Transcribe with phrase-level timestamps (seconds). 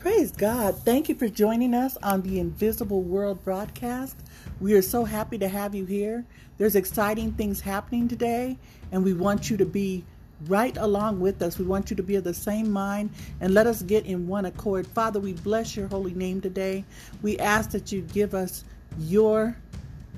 [0.00, 0.78] Praise God.
[0.78, 4.16] Thank you for joining us on the Invisible World broadcast.
[4.58, 6.24] We are so happy to have you here.
[6.56, 8.56] There's exciting things happening today,
[8.92, 10.06] and we want you to be
[10.46, 11.58] right along with us.
[11.58, 13.10] We want you to be of the same mind
[13.42, 14.86] and let us get in one accord.
[14.86, 16.82] Father, we bless your holy name today.
[17.20, 18.64] We ask that you give us
[18.98, 19.54] your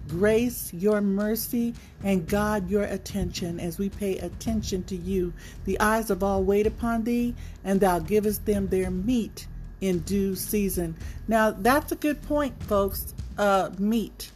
[0.06, 1.74] grace, your mercy,
[2.04, 5.32] and God, your attention as we pay attention to you.
[5.64, 9.48] The eyes of all wait upon thee, and thou givest them their meat
[9.82, 10.96] in due season.
[11.28, 13.12] Now, that's a good point, folks.
[13.36, 14.30] Uh, meat.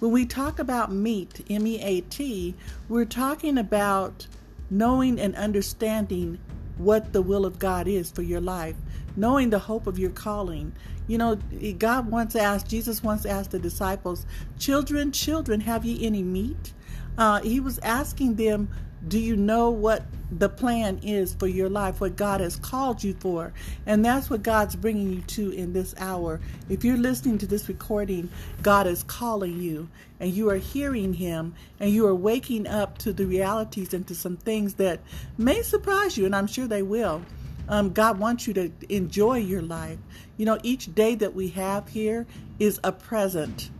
[0.00, 2.54] When we talk about meat, M E A T,
[2.88, 4.26] we're talking about
[4.70, 6.38] knowing and understanding
[6.76, 8.76] what the will of God is for your life,
[9.16, 10.72] knowing the hope of your calling.
[11.06, 11.36] You know,
[11.78, 14.26] God once asked, Jesus once asked the disciples,
[14.58, 16.72] Children, children, have ye any meat?
[17.16, 18.68] Uh, he was asking them,
[19.06, 23.12] Do you know what the plan is for your life, what God has called you
[23.14, 23.52] for?
[23.84, 26.40] And that's what God's bringing you to in this hour.
[26.70, 28.30] If you're listening to this recording,
[28.62, 29.88] God is calling you,
[30.20, 34.14] and you are hearing Him, and you are waking up to the realities and to
[34.14, 35.00] some things that
[35.36, 37.22] may surprise you, and I'm sure they will.
[37.68, 39.98] Um, God wants you to enjoy your life.
[40.38, 42.26] You know, each day that we have here
[42.58, 43.70] is a present.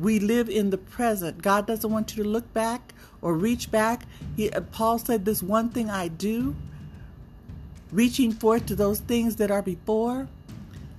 [0.00, 1.42] We live in the present.
[1.42, 4.04] God doesn't want you to look back or reach back.
[4.36, 6.54] He, uh, Paul said, This one thing I do,
[7.90, 10.28] reaching forth to those things that are before,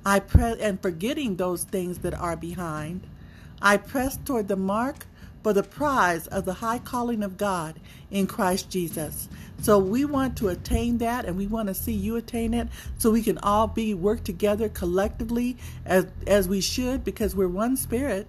[0.06, 3.02] I press and forgetting those things that are behind.
[3.62, 5.06] I press toward the mark
[5.44, 9.30] for the prize of the high calling of God in Christ Jesus.
[9.62, 12.68] So we want to attain that and we want to see you attain it
[12.98, 17.76] so we can all be work together collectively as as we should because we're one
[17.76, 18.28] spirit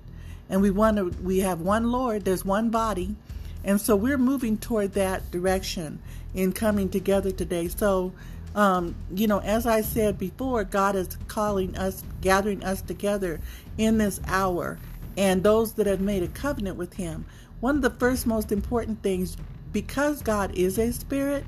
[0.48, 3.16] and we want to we have one lord there's one body.
[3.64, 5.98] And so we're moving toward that direction
[6.32, 7.68] in coming together today.
[7.68, 8.12] So
[8.54, 13.40] um, you know as i said before god is calling us gathering us together
[13.76, 14.78] in this hour.
[15.16, 17.26] And those that have made a covenant with him.
[17.60, 19.36] One of the first most important things
[19.72, 21.44] because god is a spirit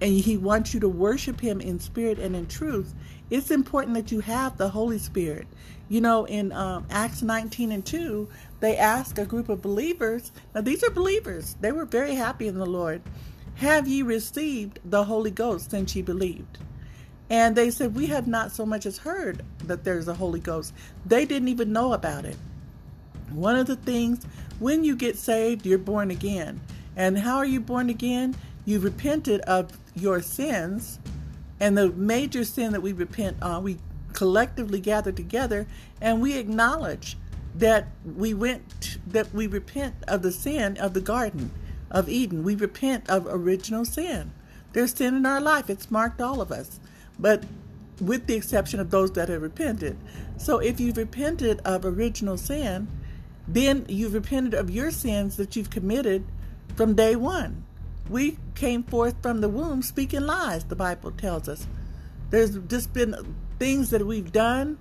[0.00, 2.94] and he wants you to worship him in spirit and in truth
[3.28, 5.48] it's important that you have the Holy Spirit.
[5.88, 8.28] You know, in um, Acts 19 and 2,
[8.60, 12.58] they asked a group of believers, now these are believers, they were very happy in
[12.58, 13.02] the Lord.
[13.56, 16.58] Have ye received the Holy Ghost since ye believed?
[17.28, 20.72] And they said, We have not so much as heard that there's a Holy Ghost.
[21.04, 22.36] They didn't even know about it.
[23.30, 24.24] One of the things,
[24.60, 26.60] when you get saved, you're born again.
[26.94, 28.36] And how are you born again?
[28.64, 31.00] You repented of your sins
[31.58, 33.78] and the major sin that we repent on, we
[34.12, 35.66] collectively gather together
[36.00, 37.16] and we acknowledge
[37.54, 41.50] that we went that we repent of the sin of the garden
[41.90, 42.44] of Eden.
[42.44, 44.32] We repent of original sin.
[44.72, 45.70] There's sin in our life.
[45.70, 46.78] It's marked all of us.
[47.18, 47.44] But
[48.00, 49.96] with the exception of those that have repented.
[50.36, 52.88] So if you've repented of original sin,
[53.48, 56.26] then you've repented of your sins that you've committed
[56.74, 57.64] from day one.
[58.10, 61.66] We came forth from the womb speaking lies, the Bible tells us.
[62.30, 64.78] There's just been things that we've done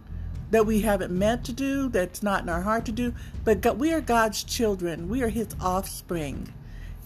[0.52, 3.14] that we haven't meant to do, that's not in our heart to do,
[3.44, 5.10] but God, we are God's children.
[5.10, 6.54] We are His offspring.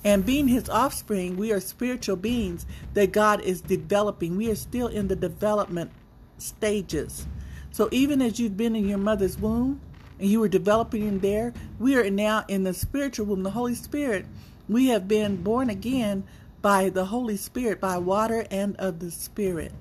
[0.03, 4.37] And being His offspring, we are spiritual beings that God is developing.
[4.37, 5.91] We are still in the development
[6.37, 7.25] stages.
[7.71, 9.81] So even as you've been in your mother's womb
[10.19, 13.75] and you were developing in there, we are now in the spiritual womb, the Holy
[13.75, 14.25] Spirit
[14.69, 16.23] we have been born again
[16.61, 19.71] by the Holy Spirit, by water and of the Spirit.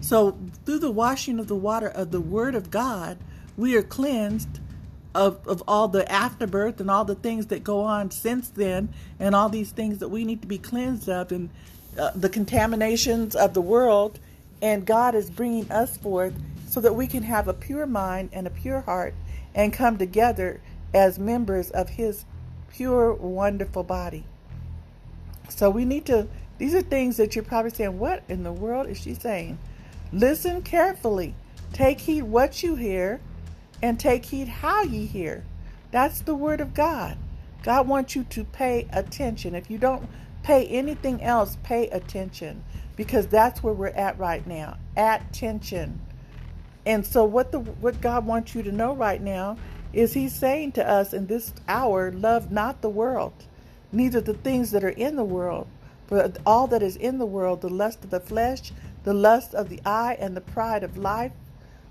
[0.00, 3.18] So, through the washing of the water of the Word of God,
[3.56, 4.60] we are cleansed
[5.14, 9.34] of, of all the afterbirth and all the things that go on since then, and
[9.34, 11.50] all these things that we need to be cleansed of, and
[11.98, 14.18] uh, the contaminations of the world.
[14.60, 16.34] And God is bringing us forth
[16.66, 19.14] so that we can have a pure mind and a pure heart
[19.54, 20.60] and come together
[20.92, 22.24] as members of His
[22.72, 24.24] pure, wonderful body.
[25.48, 26.26] So we need to,
[26.58, 29.58] these are things that you're probably saying, what in the world is she saying?
[30.12, 31.34] Listen carefully.
[31.72, 33.20] Take heed what you hear
[33.82, 35.44] and take heed how ye hear.
[35.90, 37.18] That's the word of God.
[37.62, 39.54] God wants you to pay attention.
[39.54, 40.08] If you don't
[40.42, 42.62] pay anything else, pay attention
[42.96, 44.76] because that's where we're at right now.
[44.96, 46.00] Attention.
[46.86, 49.56] And so what the what God wants you to know right now
[49.92, 53.32] is he's saying to us in this hour, love not the world,
[53.94, 55.66] neither the things that are in the world.
[56.06, 58.72] For all that is in the world, the lust of the flesh,
[59.04, 61.32] the lust of the eye, and the pride of life,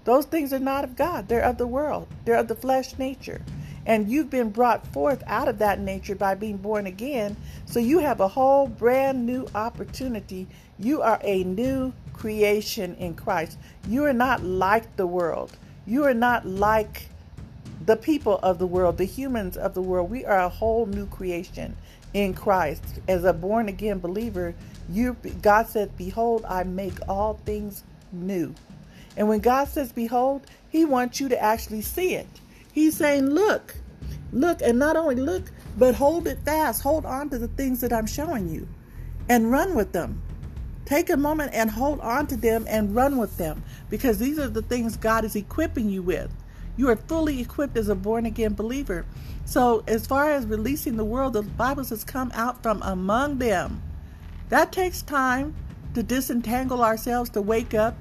[0.03, 1.27] those things are not of God.
[1.27, 2.07] They're of the world.
[2.25, 3.41] They're of the flesh nature.
[3.85, 7.35] And you've been brought forth out of that nature by being born again.
[7.65, 10.47] So you have a whole brand new opportunity.
[10.77, 13.57] You are a new creation in Christ.
[13.87, 15.57] You are not like the world.
[15.85, 17.07] You are not like
[17.85, 20.09] the people of the world, the humans of the world.
[20.09, 21.75] We are a whole new creation
[22.13, 22.83] in Christ.
[23.07, 24.55] As a born again believer,
[24.89, 28.53] you God said, "Behold, I make all things new."
[29.17, 32.27] And when God says behold, he wants you to actually see it.
[32.71, 33.75] He's saying, "Look.
[34.31, 36.81] Look, and not only look, but hold it fast.
[36.81, 38.67] Hold on to the things that I'm showing you
[39.29, 40.21] and run with them."
[40.85, 44.49] Take a moment and hold on to them and run with them because these are
[44.49, 46.29] the things God is equipping you with.
[46.75, 49.05] You are fully equipped as a born again believer.
[49.45, 53.81] So, as far as releasing the world, the Bible says, come out from among them.
[54.49, 55.55] That takes time
[55.93, 57.95] to disentangle ourselves, to wake up,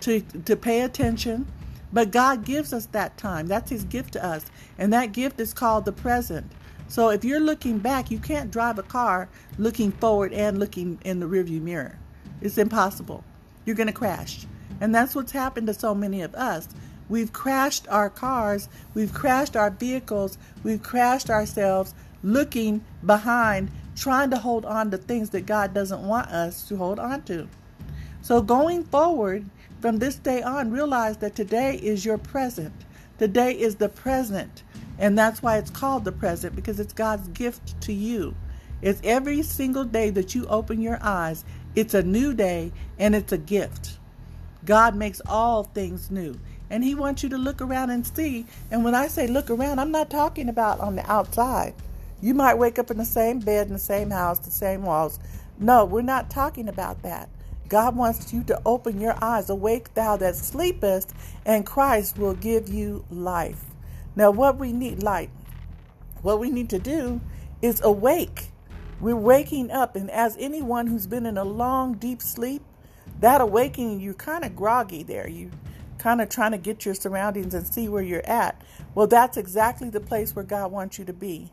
[0.00, 1.46] to, to pay attention.
[1.92, 3.46] But God gives us that time.
[3.46, 4.46] That's His gift to us.
[4.78, 6.52] And that gift is called the present.
[6.86, 9.28] So, if you're looking back, you can't drive a car
[9.58, 11.98] looking forward and looking in the rearview mirror.
[12.40, 13.24] It's impossible.
[13.64, 14.46] You're going to crash.
[14.80, 16.68] And that's what's happened to so many of us.
[17.08, 24.38] We've crashed our cars, we've crashed our vehicles, we've crashed ourselves looking behind, trying to
[24.38, 27.48] hold on to things that God doesn't want us to hold on to.
[28.22, 29.44] So, going forward
[29.80, 32.72] from this day on, realize that today is your present.
[33.18, 34.62] Today is the present.
[34.98, 38.34] And that's why it's called the present, because it's God's gift to you.
[38.80, 43.32] It's every single day that you open your eyes, it's a new day and it's
[43.32, 43.98] a gift.
[44.64, 46.38] God makes all things new.
[46.74, 48.46] And he wants you to look around and see.
[48.72, 51.72] And when I say look around, I'm not talking about on the outside.
[52.20, 55.20] You might wake up in the same bed, in the same house, the same walls.
[55.56, 57.28] No, we're not talking about that.
[57.68, 59.48] God wants you to open your eyes.
[59.50, 61.14] Awake, thou that sleepest,
[61.46, 63.66] and Christ will give you life.
[64.16, 65.30] Now, what we need, light,
[66.22, 67.20] what we need to do
[67.62, 68.48] is awake.
[69.00, 72.62] We're waking up, and as anyone who's been in a long, deep sleep,
[73.20, 75.28] that awakening, you're kind of groggy there.
[75.28, 75.52] You
[76.04, 78.60] kind of trying to get your surroundings and see where you're at.
[78.94, 81.50] Well, that's exactly the place where God wants you to be.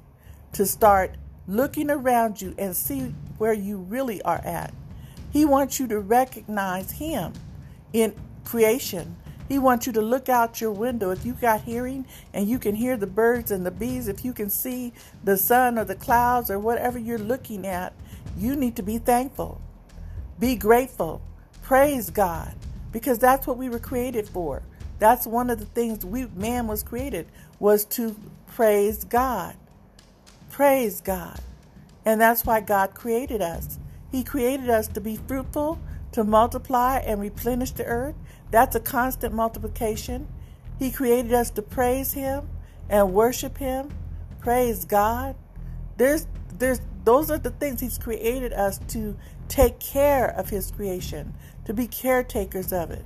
[0.53, 1.15] To start
[1.47, 4.73] looking around you and see where you really are at.
[5.31, 7.31] He wants you to recognize Him
[7.93, 8.13] in
[8.43, 9.15] creation.
[9.47, 11.11] He wants you to look out your window.
[11.11, 14.33] If you got hearing and you can hear the birds and the bees, if you
[14.33, 14.91] can see
[15.23, 17.93] the sun or the clouds or whatever you're looking at,
[18.37, 19.61] you need to be thankful.
[20.39, 21.21] Be grateful.
[21.61, 22.53] Praise God
[22.91, 24.63] because that's what we were created for.
[24.99, 27.27] That's one of the things we man was created
[27.59, 28.15] was to
[28.47, 29.55] praise God.
[30.49, 31.39] Praise God.
[32.05, 33.79] And that's why God created us.
[34.11, 35.79] He created us to be fruitful,
[36.11, 38.15] to multiply and replenish the earth.
[38.51, 40.27] That's a constant multiplication.
[40.77, 42.49] He created us to praise him
[42.89, 43.89] and worship him.
[44.39, 45.35] Praise God.
[45.97, 46.27] There's
[46.57, 49.17] there's those are the things he's created us to
[49.47, 51.33] take care of his creation,
[51.71, 53.05] to be caretakers of it.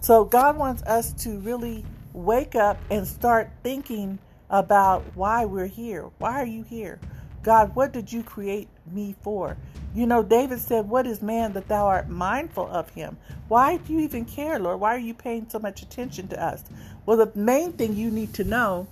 [0.00, 4.18] So God wants us to really wake up and start thinking
[4.50, 6.10] about why we're here.
[6.18, 6.98] Why are you here?
[7.44, 9.56] God, what did you create me for?
[9.94, 13.16] You know, David said, What is man that thou art mindful of him?
[13.46, 14.80] Why do you even care, Lord?
[14.80, 16.64] Why are you paying so much attention to us?
[17.06, 18.88] Well, the main thing you need to know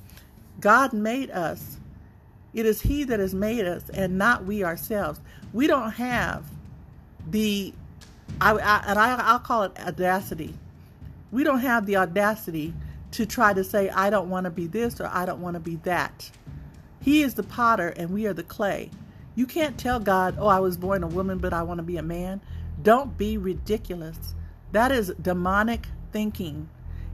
[0.61, 1.79] God made us.
[2.55, 5.21] It is He that has made us and not we ourselves.
[5.53, 6.45] We don't have
[7.29, 7.75] the
[8.41, 10.55] I, I and I, I'll call it audacity.
[11.31, 12.75] We don't have the audacity
[13.13, 15.61] to try to say, I don't want to be this or I don't want to
[15.61, 16.31] be that.
[17.01, 18.91] He is the potter and we are the clay.
[19.35, 21.99] You can't tell God, oh, I was born a woman, but I want to be
[21.99, 22.41] a man.
[22.83, 24.35] Don't be ridiculous.
[24.73, 26.69] That is demonic thinking.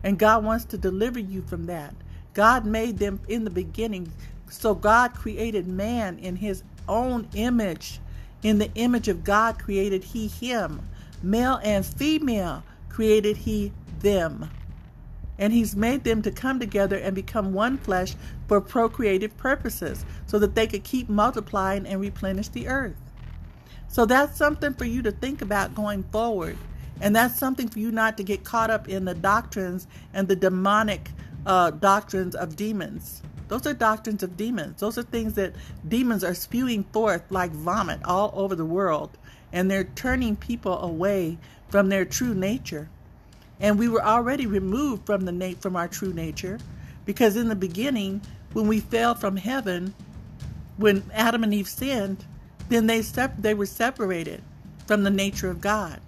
[0.05, 1.95] And God wants to deliver you from that.
[2.35, 4.13] God made them in the beginning.
[4.49, 8.01] So God created man in his own image.
[8.43, 10.81] In the image of God created he him.
[11.23, 14.51] Male and female created he them.
[15.39, 18.15] And he's made them to come together and become one flesh
[18.49, 22.97] for procreative purposes so that they could keep multiplying and replenish the earth.
[23.89, 26.57] So that's something for you to think about going forward.
[27.01, 30.37] And that's something for you not to get caught up in the doctrines and the
[30.37, 31.11] demonic
[31.45, 33.23] uh, doctrines of demons.
[33.49, 34.81] Those are doctrines of demons.
[34.81, 35.55] Those are things that
[35.87, 39.19] demons are spewing forth like vomit all over the world.
[39.53, 42.89] And they're turning people away from their true nature.
[43.61, 46.59] And we were already removed from the na- from our true nature
[47.05, 49.95] because in the beginning, when we fell from heaven,
[50.77, 52.25] when Adam and Eve sinned,
[52.69, 54.43] then they sep- they were separated
[54.87, 56.01] from the nature of God.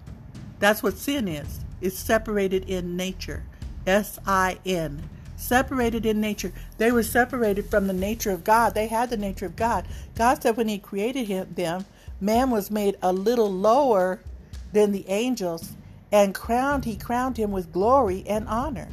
[0.59, 1.59] That's what sin is.
[1.81, 3.43] It's separated in nature.
[3.85, 5.03] S I N
[5.35, 6.51] separated in nature.
[6.77, 8.73] They were separated from the nature of God.
[8.73, 9.85] They had the nature of God.
[10.15, 11.85] God said when He created him, them,
[12.19, 14.21] man was made a little lower
[14.73, 15.73] than the angels,
[16.11, 18.89] and crowned He crowned him with glory and honor.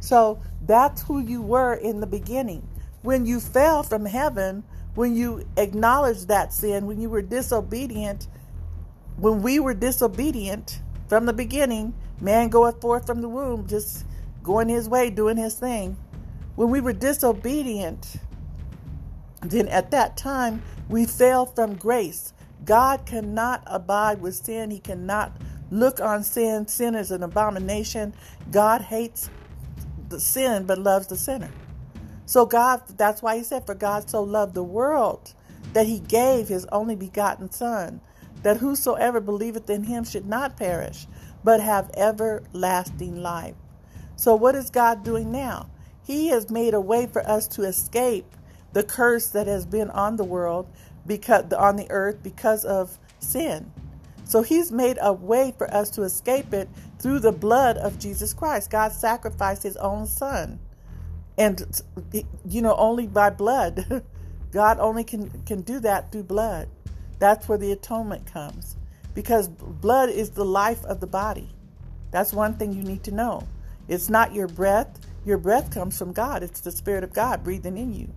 [0.00, 2.66] So that's who you were in the beginning.
[3.02, 4.64] When you fell from heaven,
[4.94, 8.28] when you acknowledged that sin, when you were disobedient,
[9.16, 14.04] when we were disobedient from the beginning, man goeth forth from the womb, just
[14.42, 15.96] going his way, doing his thing.
[16.54, 18.16] When we were disobedient,
[19.42, 22.32] then at that time we fell from grace.
[22.64, 24.70] God cannot abide with sin.
[24.70, 25.32] He cannot
[25.70, 26.66] look on sin.
[26.68, 28.14] Sin is an abomination.
[28.50, 29.30] God hates
[30.08, 31.50] the sin but loves the sinner.
[32.26, 35.34] So God, that's why he said, For God so loved the world
[35.72, 38.00] that he gave his only begotten Son,
[38.42, 41.06] that whosoever believeth in him should not perish,
[41.44, 43.54] but have everlasting life.
[44.16, 45.70] So, what is God doing now?
[46.04, 48.26] He has made a way for us to escape
[48.72, 50.68] the curse that has been on the world,
[51.08, 53.72] because on the earth because of sin.
[54.24, 56.68] So He's made a way for us to escape it
[57.00, 58.70] through the blood of Jesus Christ.
[58.70, 60.60] God sacrificed His own Son,
[61.36, 61.80] and
[62.46, 64.04] you know only by blood.
[64.52, 66.68] God only can can do that through blood.
[67.18, 68.76] That's where the atonement comes
[69.14, 71.48] because blood is the life of the body.
[72.10, 73.48] That's one thing you need to know.
[73.88, 75.00] It's not your breath.
[75.24, 78.08] Your breath comes from God, it's the Spirit of God breathing in you.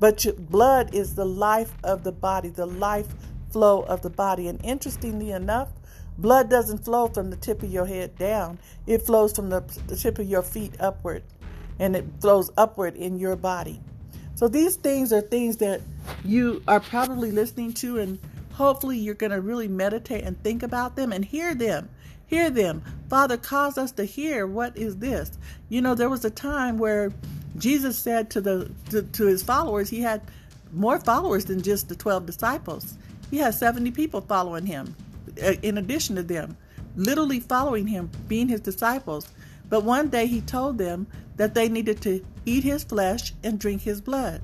[0.00, 3.08] But your blood is the life of the body, the life
[3.50, 4.48] flow of the body.
[4.48, 5.68] And interestingly enough,
[6.18, 9.96] blood doesn't flow from the tip of your head down, it flows from the, the
[9.96, 11.22] tip of your feet upward,
[11.78, 13.80] and it flows upward in your body.
[14.34, 15.80] So these things are things that
[16.24, 18.18] you are probably listening to and
[18.58, 21.88] Hopefully, you're going to really meditate and think about them and hear them.
[22.26, 22.82] Hear them.
[23.08, 25.38] Father, cause us to hear what is this.
[25.68, 27.12] You know, there was a time where
[27.56, 30.22] Jesus said to the to, to his followers, he had
[30.72, 32.94] more followers than just the 12 disciples.
[33.30, 34.94] He had 70 people following him
[35.42, 36.56] uh, in addition to them,
[36.96, 39.28] literally following him, being his disciples.
[39.68, 43.82] But one day he told them that they needed to eat his flesh and drink
[43.82, 44.40] his blood.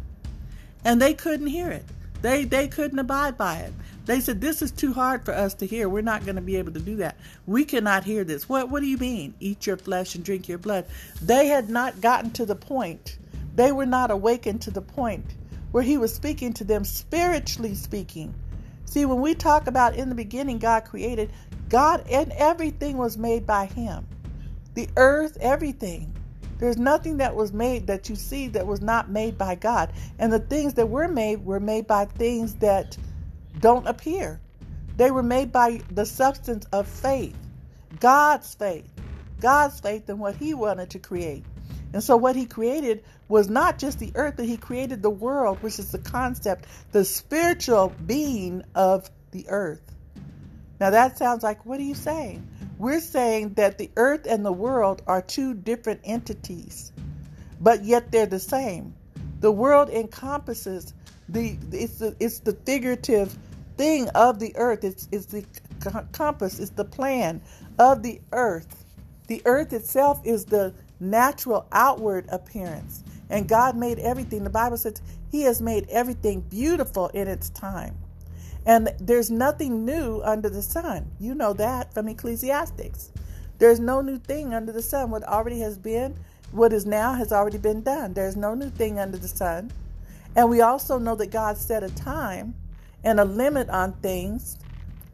[0.84, 1.84] And they couldn't hear it.
[2.20, 3.72] They they couldn't abide by it.
[4.06, 5.88] They said, This is too hard for us to hear.
[5.88, 7.16] We're not going to be able to do that.
[7.46, 8.48] We cannot hear this.
[8.48, 9.34] What, what do you mean?
[9.40, 10.86] Eat your flesh and drink your blood.
[11.22, 13.18] They had not gotten to the point,
[13.54, 15.24] they were not awakened to the point
[15.72, 18.32] where he was speaking to them spiritually speaking.
[18.84, 21.30] See, when we talk about in the beginning, God created,
[21.68, 24.06] God and everything was made by him.
[24.74, 26.12] The earth, everything.
[26.58, 29.92] There's nothing that was made that you see that was not made by God.
[30.18, 32.96] And the things that were made were made by things that
[33.64, 34.38] don't appear.
[34.98, 37.34] They were made by the substance of faith,
[37.98, 38.92] God's faith,
[39.40, 41.46] God's faith in what He wanted to create.
[41.94, 45.62] And so, what He created was not just the earth, but He created the world,
[45.62, 49.80] which is the concept, the spiritual being of the earth.
[50.78, 52.46] Now, that sounds like, what are you saying?
[52.76, 56.92] We're saying that the earth and the world are two different entities,
[57.58, 58.94] but yet they're the same.
[59.40, 60.92] The world encompasses
[61.28, 63.36] the it's the it's the figurative
[63.76, 64.84] thing of the earth.
[64.84, 65.44] It's it's the
[66.12, 66.60] compass.
[66.60, 67.40] It's the plan
[67.78, 68.84] of the earth.
[69.26, 74.44] The earth itself is the natural outward appearance, and God made everything.
[74.44, 77.96] The Bible says He has made everything beautiful in its time.
[78.66, 81.10] And there's nothing new under the sun.
[81.20, 83.12] You know that from Ecclesiastics.
[83.58, 85.10] There's no new thing under the sun.
[85.10, 86.16] What already has been,
[86.50, 88.14] what is now, has already been done.
[88.14, 89.70] There's no new thing under the sun.
[90.34, 92.54] And we also know that God set a time
[93.04, 94.58] and a limit on things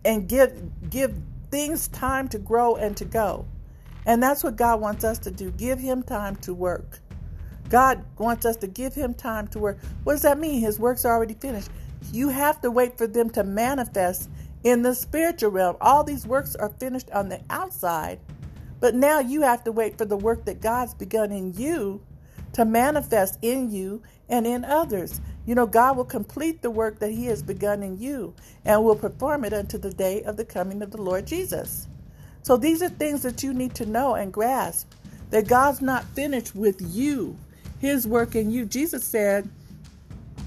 [0.04, 0.54] and give
[0.88, 1.14] give
[1.50, 3.44] things time to grow and to go.
[4.06, 5.50] And that's what God wants us to do.
[5.50, 7.00] Give him time to work.
[7.68, 9.78] God wants us to give him time to work.
[10.04, 10.60] What does that mean?
[10.60, 11.68] His work's are already finished.
[12.12, 14.30] You have to wait for them to manifest
[14.64, 15.76] in the spiritual realm.
[15.80, 18.18] All these works are finished on the outside,
[18.80, 22.00] but now you have to wait for the work that God's begun in you
[22.52, 25.20] to manifest in you and in others.
[25.46, 28.96] You know, God will complete the work that He has begun in you and will
[28.96, 31.88] perform it unto the day of the coming of the Lord Jesus.
[32.42, 34.92] So these are things that you need to know and grasp
[35.30, 37.36] that God's not finished with you,
[37.80, 38.64] His work in you.
[38.64, 39.48] Jesus said,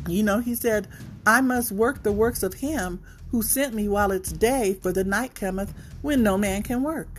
[0.07, 0.87] you know, He said,
[1.25, 5.03] I must work the works of Him who sent me while it's day, for the
[5.03, 7.12] night cometh when no man can work.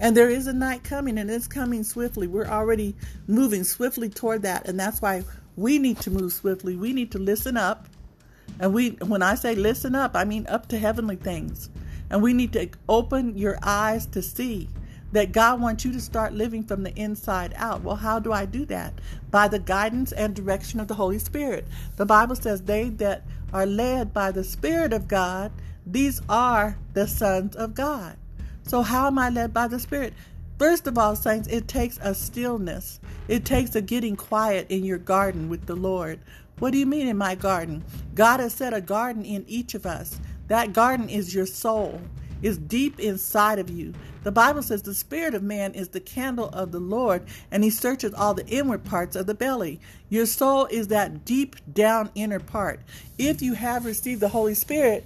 [0.00, 2.26] And there is a night coming, and it's coming swiftly.
[2.26, 2.96] We're already
[3.26, 5.24] moving swiftly toward that, and that's why
[5.56, 6.76] we need to move swiftly.
[6.76, 7.86] We need to listen up.
[8.60, 11.70] And we when I say listen up, I mean up to heavenly things.
[12.10, 14.68] And we need to open your eyes to see
[15.12, 17.82] that God wants you to start living from the inside out.
[17.82, 18.94] Well, how do I do that?
[19.30, 21.66] By the guidance and direction of the Holy Spirit.
[21.96, 23.22] The Bible says, They that
[23.52, 25.52] are led by the Spirit of God,
[25.86, 28.16] these are the sons of God.
[28.66, 30.14] So, how am I led by the Spirit?
[30.58, 32.98] First of all, saints, it takes a stillness.
[33.28, 36.20] It takes a getting quiet in your garden with the Lord.
[36.60, 37.84] What do you mean in my garden?
[38.14, 40.18] God has set a garden in each of us.
[40.48, 42.00] That garden is your soul,
[42.40, 43.92] is deep inside of you.
[44.22, 47.70] The Bible says the spirit of man is the candle of the Lord, and he
[47.70, 49.80] searches all the inward parts of the belly.
[50.08, 52.80] Your soul is that deep down inner part.
[53.18, 55.04] If you have received the Holy Spirit,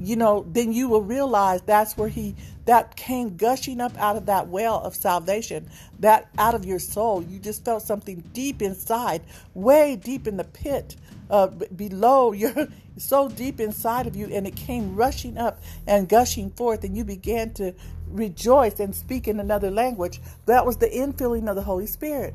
[0.00, 2.34] you know, then you will realize that's where he
[2.66, 5.68] that came gushing up out of that well of salvation,
[6.00, 7.22] that out of your soul.
[7.22, 9.22] You just felt something deep inside,
[9.54, 10.96] way deep in the pit,
[11.30, 16.50] uh, below your so deep inside of you, and it came rushing up and gushing
[16.50, 17.74] forth, and you began to
[18.08, 20.20] rejoice and speak in another language.
[20.46, 22.34] That was the infilling of the Holy Spirit.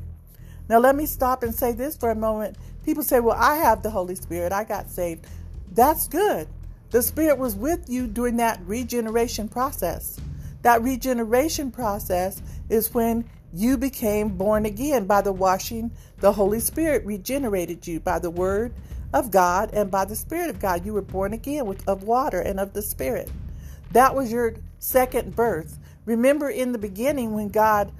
[0.68, 2.56] Now, let me stop and say this for a moment.
[2.84, 5.26] People say, Well, I have the Holy Spirit, I got saved.
[5.72, 6.48] That's good.
[6.90, 10.18] The Spirit was with you during that regeneration process.
[10.62, 15.92] That regeneration process is when you became born again by the washing.
[16.18, 18.74] The Holy Spirit regenerated you by the Word
[19.12, 20.84] of God and by the Spirit of God.
[20.84, 23.30] You were born again with, of water and of the Spirit.
[23.92, 25.78] That was your second birth.
[26.06, 27.92] Remember in the beginning when God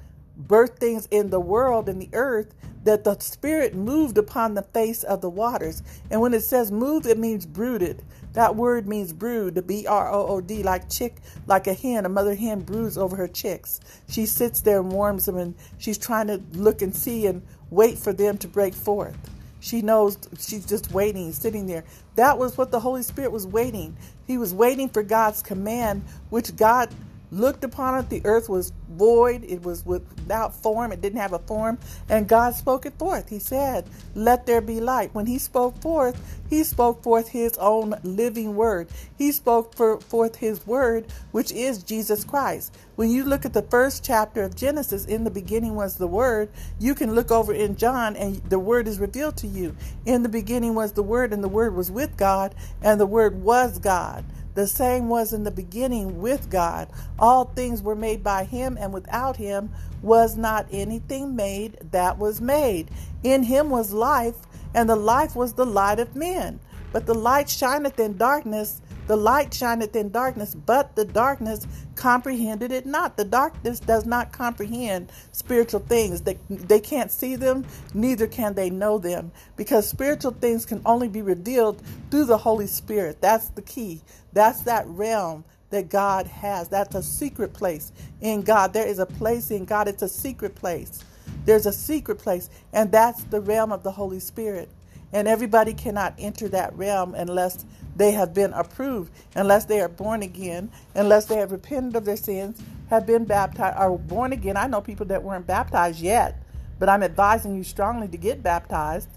[0.46, 2.54] birthed things in the world and the earth,
[2.84, 5.82] that the Spirit moved upon the face of the waters.
[6.10, 8.02] And when it says moved, it means brooded.
[8.34, 12.06] That word means brood, the B R O O D, like chick, like a hen.
[12.06, 13.80] A mother hen broods over her chicks.
[14.08, 17.98] She sits there and warms them, and she's trying to look and see and wait
[17.98, 19.16] for them to break forth.
[19.58, 21.84] She knows she's just waiting, sitting there.
[22.14, 23.96] That was what the Holy Spirit was waiting.
[24.26, 26.88] He was waiting for God's command, which God
[27.30, 28.08] looked upon it.
[28.08, 31.78] The earth was void, it was without form, it didn't have a form,
[32.10, 33.30] and God spoke it forth.
[33.30, 35.14] He said, Let there be light.
[35.14, 38.88] When He spoke forth, He spoke forth His own living word.
[39.16, 42.76] He spoke for, forth His word, which is Jesus Christ.
[42.96, 46.50] When you look at the first chapter of Genesis, in the beginning was the Word,
[46.78, 49.74] you can look over in John and the Word is revealed to you.
[50.04, 53.42] In the beginning was the Word, and the Word was with God, and the Word
[53.42, 54.26] was God.
[54.54, 56.88] The same was in the beginning with God.
[57.18, 59.70] All things were made by him, and without him
[60.02, 62.90] was not anything made that was made.
[63.22, 64.36] In him was life,
[64.74, 66.60] and the life was the light of men.
[66.92, 72.70] But the light shineth in darkness, the light shineth in darkness, but the darkness comprehended
[72.70, 73.16] it not.
[73.16, 76.20] The darkness does not comprehend spiritual things.
[76.20, 81.08] They, they can't see them, neither can they know them, because spiritual things can only
[81.08, 83.20] be revealed through the Holy Spirit.
[83.20, 84.00] That's the key.
[84.32, 86.68] That's that realm that God has.
[86.68, 88.72] That's a secret place in God.
[88.72, 91.04] There is a place in God, it's a secret place.
[91.46, 94.68] There's a secret place, and that's the realm of the Holy Spirit.
[95.12, 97.64] And everybody cannot enter that realm unless
[98.00, 102.16] they have been approved, unless they are born again, unless they have repented of their
[102.16, 102.58] sins,
[102.88, 104.56] have been baptized, are born again.
[104.56, 106.42] I know people that weren't baptized yet,
[106.78, 109.10] but I'm advising you strongly to get baptized.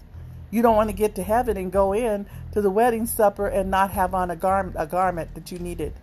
[0.50, 3.70] You don't want to get to heaven and go in to the wedding supper and
[3.70, 5.94] not have on a garment a garment that you needed.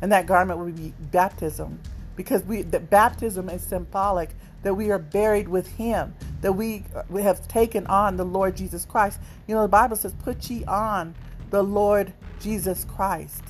[0.00, 1.78] And that garment would be baptism.
[2.16, 4.30] Because we the baptism is symbolic
[4.62, 8.86] that we are buried with him, that we, we have taken on the Lord Jesus
[8.86, 9.20] Christ.
[9.46, 11.14] You know, the Bible says, Put ye on
[11.50, 13.42] the Lord Jesus Christ.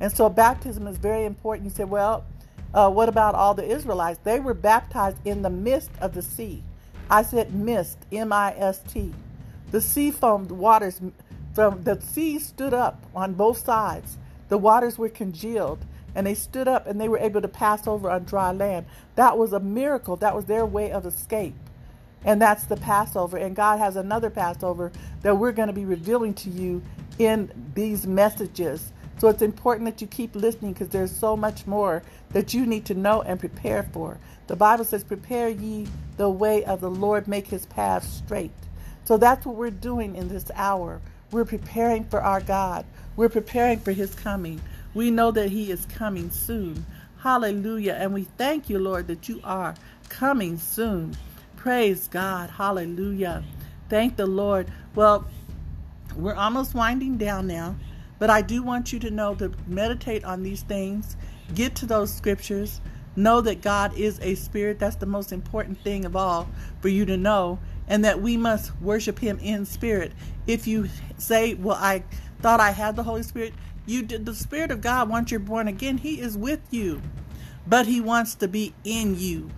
[0.00, 1.68] And so baptism is very important.
[1.68, 2.24] You said, Well,
[2.72, 4.20] uh, what about all the Israelites?
[4.24, 6.62] They were baptized in the midst of the sea.
[7.10, 9.12] I said mist, M I S T.
[9.72, 11.00] The sea foamed waters
[11.54, 14.16] from the sea stood up on both sides.
[14.48, 15.84] The waters were congealed
[16.14, 18.86] and they stood up and they were able to pass over on dry land.
[19.16, 20.16] That was a miracle.
[20.16, 21.54] That was their way of escape.
[22.24, 23.36] And that's the Passover.
[23.36, 26.82] And God has another Passover that we're going to be revealing to you
[27.20, 28.92] in these messages.
[29.18, 32.86] So it's important that you keep listening because there's so much more that you need
[32.86, 34.18] to know and prepare for.
[34.48, 38.52] The Bible says, Prepare ye the way of the Lord, make his path straight.
[39.04, 41.00] So that's what we're doing in this hour.
[41.30, 44.60] We're preparing for our God, we're preparing for his coming.
[44.94, 46.86] We know that He is coming soon.
[47.18, 47.96] Hallelujah.
[48.00, 49.74] And we thank you, Lord, that you are
[50.08, 51.16] coming soon.
[51.56, 52.50] Praise God.
[52.50, 53.44] Hallelujah.
[53.88, 54.68] Thank the Lord.
[54.94, 55.26] Well,
[56.14, 57.76] we're almost winding down now,
[58.18, 61.16] but I do want you to know to meditate on these things,
[61.54, 62.80] get to those scriptures,
[63.16, 64.78] know that God is a spirit.
[64.78, 66.48] That's the most important thing of all
[66.80, 70.12] for you to know, and that we must worship Him in spirit.
[70.46, 72.04] If you say, Well, I
[72.40, 73.54] thought I had the Holy Spirit,
[73.86, 77.02] you did the Spirit of God once you're born again, He is with you.
[77.66, 79.50] but He wants to be in you.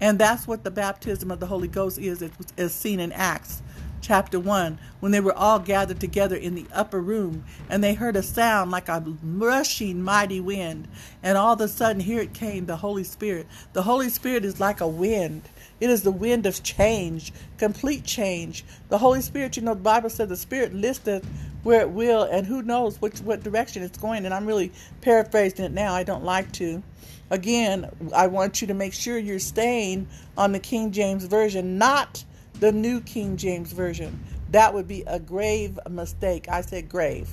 [0.00, 2.24] And that's what the baptism of the Holy Ghost is,
[2.58, 3.62] as seen in Acts
[4.02, 8.16] chapter 1, when they were all gathered together in the upper room, and they heard
[8.16, 10.88] a sound like a rushing mighty wind.
[11.22, 13.46] And all of a sudden, here it came the Holy Spirit.
[13.72, 15.42] The Holy Spirit is like a wind.
[15.80, 18.64] It is the wind of change, complete change.
[18.88, 21.26] The Holy Spirit, you know, the Bible said the Spirit listeth
[21.62, 24.24] where it will, and who knows which what direction it's going.
[24.24, 25.94] And I'm really paraphrasing it now.
[25.94, 26.82] I don't like to.
[27.30, 32.24] Again, I want you to make sure you're staying on the King James Version, not
[32.62, 34.22] the New King James Version.
[34.52, 36.48] That would be a grave mistake.
[36.48, 37.28] I said grave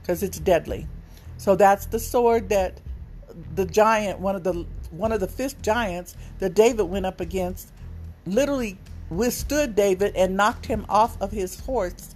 [0.00, 0.86] because it's deadly.
[1.36, 2.80] So that's the sword that
[3.56, 7.72] the giant, one of the one of the fifth giants that David went up against,
[8.24, 8.78] literally
[9.10, 12.14] withstood David and knocked him off of his horse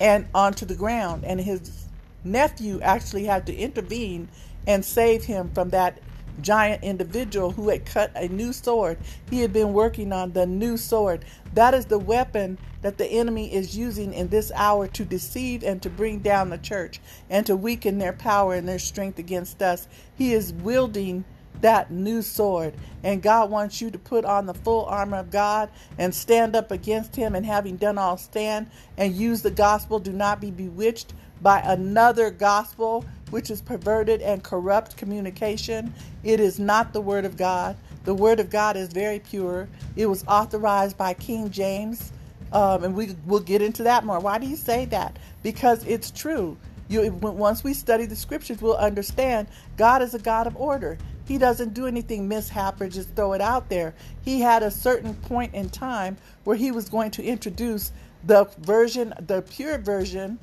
[0.00, 1.24] and onto the ground.
[1.24, 1.86] And his
[2.24, 4.26] nephew actually had to intervene
[4.66, 6.00] and save him from that
[6.40, 8.98] giant individual who had cut a new sword.
[9.30, 11.24] He had been working on the new sword.
[11.54, 15.80] That is the weapon that the enemy is using in this hour to deceive and
[15.82, 19.88] to bring down the church and to weaken their power and their strength against us.
[20.14, 21.24] He is wielding
[21.60, 22.74] that new sword.
[23.02, 26.70] And God wants you to put on the full armor of God and stand up
[26.70, 27.34] against him.
[27.34, 29.98] And having done all, stand and use the gospel.
[29.98, 35.92] Do not be bewitched by another gospel which is perverted and corrupt communication.
[36.22, 37.76] It is not the Word of God.
[38.04, 39.66] The Word of God is very pure.
[39.96, 42.12] It was authorized by King James.
[42.52, 44.20] Um, and we will get into that more.
[44.20, 45.18] Why do you say that?
[45.42, 46.56] Because it's true.
[46.86, 50.96] You, once we study the scriptures, we'll understand God is a God of order.
[51.26, 53.94] He doesn't do anything mishap or just throw it out there.
[54.24, 57.90] He had a certain point in time where he was going to introduce
[58.22, 60.38] the version, the pure version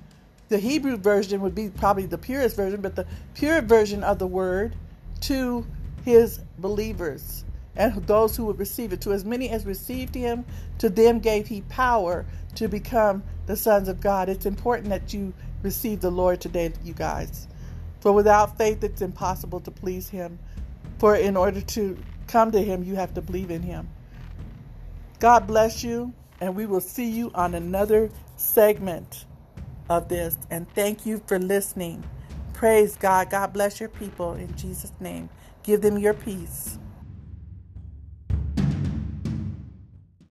[0.52, 4.28] the Hebrew version would be probably the purest version, but the pure version of the
[4.28, 4.76] word
[5.22, 5.66] to
[6.04, 7.46] his believers
[7.78, 9.00] and those who would receive it.
[9.02, 10.44] To as many as received him,
[10.80, 14.28] to them gave he power to become the sons of God.
[14.28, 15.34] It's important that you
[15.64, 17.48] receive the Lord today, you guys.
[18.02, 20.38] For without faith, it's impossible to please him.
[21.00, 23.88] For in order to come to him, you have to believe in him.
[25.20, 26.12] God bless you,
[26.42, 29.24] and we will see you on another segment
[29.98, 30.38] of this.
[30.52, 32.04] And thank you for listening.
[32.54, 33.32] Praise God.
[33.32, 35.30] God bless your people in Jesus' name.
[35.64, 36.80] Give them your peace.